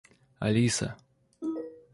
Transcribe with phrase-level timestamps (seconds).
[0.45, 0.89] Алиса